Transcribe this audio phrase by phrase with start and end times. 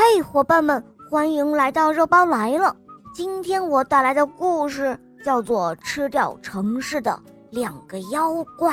[0.00, 0.80] 嘿，伙伴们，
[1.10, 2.74] 欢迎来到肉包来了。
[3.12, 8.72] 今天我带来的故事叫做《吃掉城市的两个妖怪》。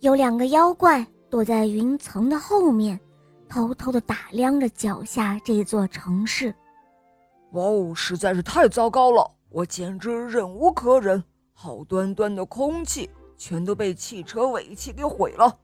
[0.00, 3.00] 有两个妖怪躲在云层的后面，
[3.48, 6.54] 偷偷的打量着脚下这座城市。
[7.52, 9.26] 哇哦，实在是太糟糕了！
[9.48, 11.24] 我简直忍无可忍，
[11.54, 13.08] 好端端的空气
[13.38, 15.58] 全都被汽车尾气给毁了。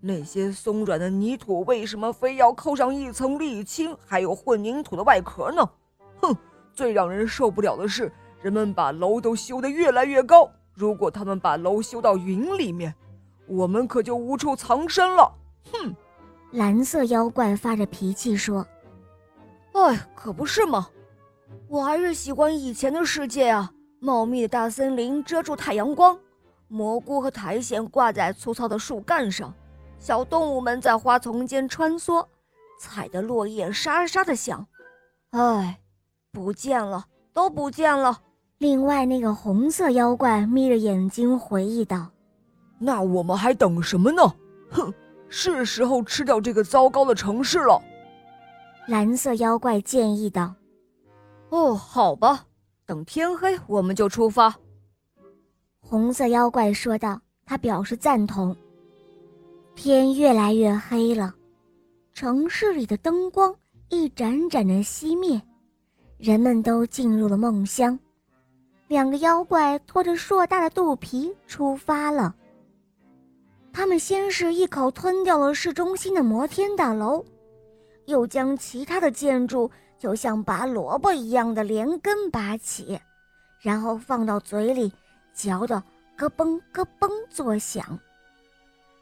[0.00, 5.68] 那些松软的泥土为什么非要扣上一层沥青，还有混凝土的外壳呢？
[6.20, 6.36] 哼！
[6.72, 10.48] 最让人受不了的是，人们把楼都修得越来越高。
[10.72, 12.94] 如果他们把楼修到云里面，
[13.48, 15.32] 我们可就无处藏身了。
[15.72, 15.92] 哼！
[16.52, 18.64] 蓝色妖怪发着脾气说
[19.74, 20.88] ：“哎，可不是嘛！
[21.66, 23.72] 我还是喜欢以前的世界啊！
[23.98, 26.16] 茂密的大森林遮住太阳光，
[26.68, 29.52] 蘑菇和苔藓挂在粗糙的树干上。”
[29.98, 32.24] 小动物们在花丛间穿梭，
[32.78, 34.66] 踩得落叶沙沙的响。
[35.30, 35.80] 唉，
[36.32, 38.22] 不见了，都不见了。
[38.58, 42.10] 另外，那个红色妖怪眯着眼睛回忆道
[42.78, 44.22] ：“那我们还等什么呢？
[44.70, 44.92] 哼，
[45.28, 47.80] 是时候吃掉这个糟糕的城市了。”
[48.88, 50.54] 蓝色妖怪建议道
[51.50, 52.46] ：“哦，好吧，
[52.86, 54.54] 等天黑我们就出发。”
[55.80, 58.56] 红色妖怪说道，他表示赞同。
[59.78, 61.32] 天越来越黑了，
[62.12, 63.54] 城市里的灯光
[63.90, 65.40] 一盏盏的熄灭，
[66.16, 67.96] 人们都进入了梦乡。
[68.88, 72.34] 两个妖怪拖着硕大的肚皮出发了。
[73.72, 77.24] 他们先是一口吞掉了市中心的摩天大楼，
[78.06, 82.98] 又将其他的建筑就像拔萝卜一样的连根拔起，
[83.60, 84.92] 然后放到嘴里
[85.32, 85.80] 嚼得
[86.16, 87.96] 咯嘣咯嘣作响。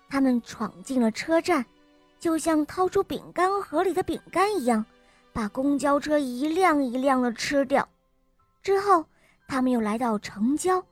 [0.09, 1.65] 他们闯进了车站，
[2.19, 4.85] 就像掏出饼干盒里的饼干一样，
[5.33, 7.87] 把公交车一辆一辆的吃掉。
[8.63, 9.05] 之后，
[9.49, 10.83] 他们又来到城郊，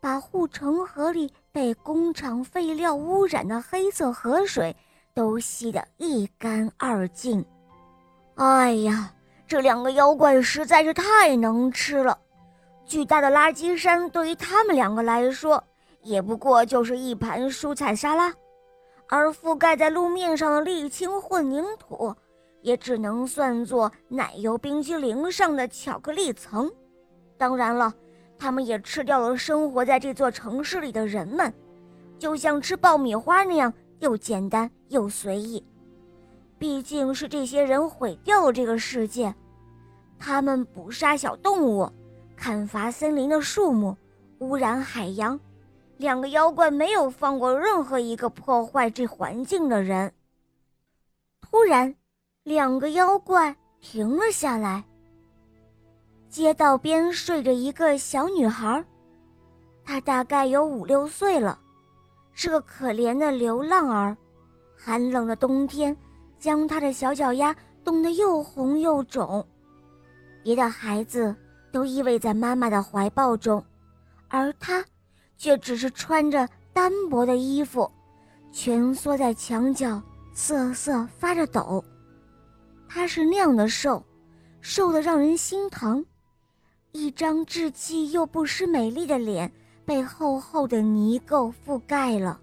[0.00, 4.74] 把护城河里被工厂废料污染的黑色河水
[5.14, 7.44] 都吸得一干二净。
[8.36, 9.12] 哎呀，
[9.46, 12.16] 这两个妖怪实在是太能吃了！
[12.86, 15.62] 巨大的垃圾山对于他们两个来说，
[16.02, 18.32] 也不过就是一盘蔬菜沙拉。
[19.12, 22.14] 而覆盖在路面上的沥青混凝土，
[22.62, 26.70] 也只能算作奶油冰淇淋上的巧克力层。
[27.36, 27.92] 当然了，
[28.38, 31.52] 他们也吃掉了生活在这座城市里的人们，
[32.20, 35.60] 就像吃爆米花那样，又简单又随意。
[36.56, 39.34] 毕竟是这些人毁掉了这个世界，
[40.20, 41.90] 他们捕杀小动物，
[42.36, 43.96] 砍伐森林的树木，
[44.38, 45.40] 污染海洋。
[46.00, 50.10] 两个妖怪没有放过任何一个破坏这环境的人。
[51.42, 51.94] 突然，
[52.42, 54.82] 两个妖怪停了下来。
[56.30, 58.82] 街道边睡着一个小女孩，
[59.84, 61.60] 她大概有五六岁了，
[62.32, 64.16] 是个可怜的流浪儿。
[64.74, 65.94] 寒冷的冬天
[66.38, 69.46] 将她的小脚丫冻得又红又肿。
[70.42, 71.36] 别的孩子
[71.70, 73.62] 都依偎在妈妈的怀抱中，
[74.28, 74.82] 而她。
[75.40, 77.90] 却只是穿着单薄的衣服，
[78.52, 79.98] 蜷缩在墙角，
[80.34, 81.82] 瑟瑟发着抖。
[82.86, 84.04] 他是那样的瘦，
[84.60, 86.04] 瘦得让人心疼。
[86.92, 89.50] 一张稚气又不失美丽的脸
[89.86, 92.38] 被厚厚的泥垢覆盖了。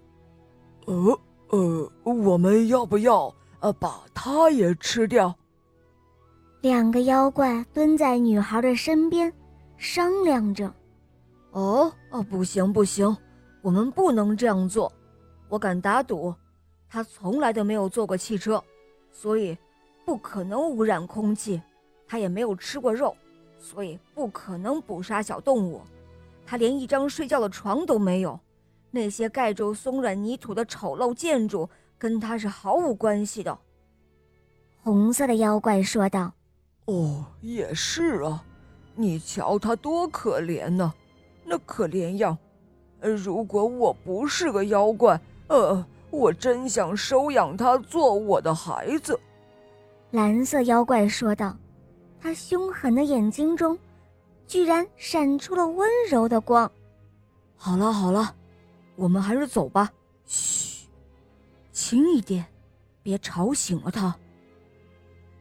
[0.86, 1.20] 呃
[1.50, 5.32] 呃，我们要不要呃把它也吃掉？
[6.62, 9.32] 两个妖怪蹲在女孩的身边，
[9.76, 10.74] 商量着。
[11.58, 13.16] 哦哦，不行不行，
[13.62, 14.92] 我们不能这样做。
[15.48, 16.32] 我敢打赌，
[16.88, 18.62] 他从来都没有坐过汽车，
[19.10, 19.58] 所以
[20.04, 21.60] 不可能污染空气。
[22.06, 23.14] 他也没有吃过肉，
[23.58, 25.82] 所以不可能捕杀小动物。
[26.46, 28.38] 他连一张睡觉的床都没有。
[28.92, 33.58] 那些盖住松软泥土的丑陋建筑跟他是毫无关系的。
[34.80, 36.32] 红色的妖怪说道
[36.86, 38.44] ：“哦，也是啊，
[38.94, 40.94] 你瞧他多可怜呢。”
[41.48, 42.36] 那可怜样，
[43.00, 45.18] 呃，如果我不是个妖怪，
[45.48, 49.18] 呃，我真想收养他做我的孩子。”
[50.12, 51.56] 蓝色妖怪说道，
[52.20, 53.78] 他凶狠的眼睛中，
[54.46, 56.70] 居然闪出了温柔的光。
[57.56, 58.34] 好了好了，
[58.96, 59.90] 我们还是走吧。
[60.26, 60.86] 嘘，
[61.72, 62.44] 轻一点，
[63.02, 64.14] 别吵醒了他。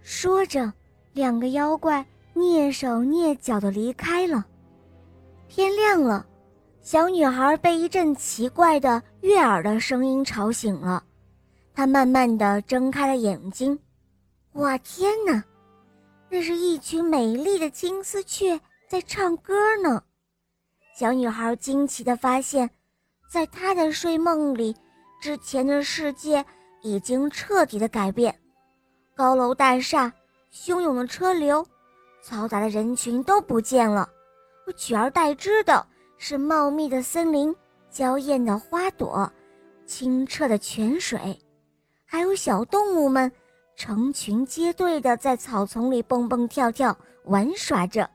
[0.01, 0.71] 说着，
[1.13, 4.45] 两个妖怪蹑手蹑脚的离开了。
[5.49, 6.25] 天亮了，
[6.81, 11.03] 小女孩被一阵奇怪的悦耳的声音吵醒了。
[11.73, 13.77] 她慢慢的睁开了眼睛。
[14.53, 15.43] 哇，天哪！
[16.29, 18.59] 那是一群美丽的金丝雀
[18.89, 20.03] 在唱歌呢。
[20.95, 22.69] 小女孩惊奇地发现，
[23.31, 24.75] 在她的睡梦里，
[25.21, 26.43] 之前的世界
[26.81, 28.37] 已经彻底的改变。
[29.15, 30.11] 高楼大厦、
[30.51, 31.65] 汹涌的车流、
[32.23, 34.09] 嘈杂的人群都不见了，
[34.73, 35.85] 取而代之的
[36.17, 37.55] 是茂密的森林、
[37.89, 39.31] 娇艳的花朵、
[39.85, 41.39] 清澈的泉水，
[42.05, 43.31] 还有小动物们
[43.75, 48.09] 成群结队地在草丛里蹦蹦跳跳玩耍着。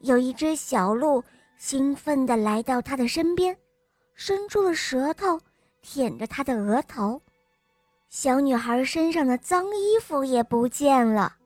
[0.00, 1.22] 有一只小鹿。
[1.58, 3.56] 兴奋地来到他的身边，
[4.16, 5.40] 伸出了舌头
[5.80, 7.22] 舔着他的额头。
[8.08, 11.36] 小女孩身上的脏衣服也不见了。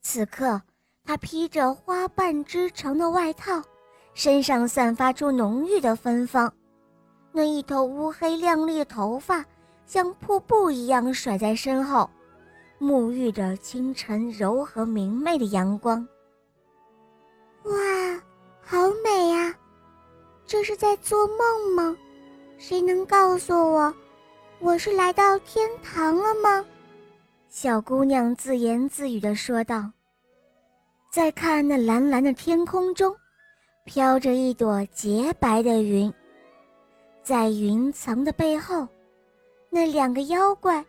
[0.00, 0.62] 此刻，
[1.08, 3.62] 她披着花瓣织成的外套，
[4.12, 6.52] 身上散发出浓郁的芬芳。
[7.32, 9.42] 那一头乌黑亮丽的头发
[9.86, 12.10] 像瀑布一样甩在身后，
[12.78, 16.06] 沐浴着清晨柔和明媚的阳光。
[17.62, 17.72] 哇！
[18.60, 19.54] 好美呀，
[20.44, 21.96] 这是在做梦吗？
[22.58, 23.94] 谁能告诉我，
[24.58, 26.62] 我是来到天堂了吗？
[27.48, 29.90] 小姑娘自言自语地说道。
[31.10, 33.14] 再看那蓝蓝的天空中，
[33.84, 36.12] 飘着一朵洁白的云，
[37.22, 38.86] 在云层的背后，
[39.70, 40.84] 那两个妖怪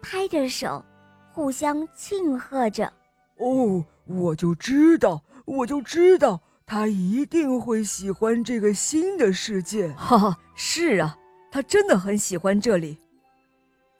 [0.00, 0.84] 拍着手，
[1.32, 2.92] 互相庆贺着。
[3.38, 6.40] 哦，我就知道，我就知道。
[6.68, 10.36] 他一定会喜欢这个新的世界， 哈哈！
[10.56, 11.16] 是啊，
[11.48, 12.98] 他真的很喜欢这里。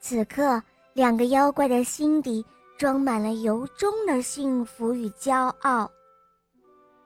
[0.00, 0.60] 此刻，
[0.94, 2.44] 两个妖怪的心底
[2.78, 5.90] 装满了由衷的幸福与骄傲。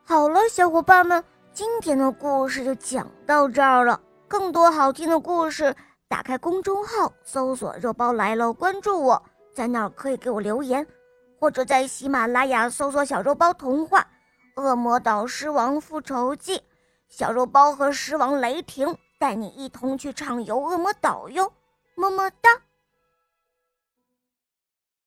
[0.05, 1.23] 好了，小伙伴们，
[1.53, 4.01] 今天的故事就讲到这儿了。
[4.27, 5.75] 更多好听的故事，
[6.09, 9.23] 打开公众号搜索“肉包来了”，关注我，
[9.55, 10.85] 在那儿可以给我留言，
[11.39, 14.05] 或者在喜马拉雅搜索“小肉包童话”。
[14.63, 16.57] 《恶魔岛狮王复仇记》，
[17.09, 21.53] 小肉包和狮王雷霆带你一同去畅游恶魔岛哟，
[21.95, 22.51] 么么哒。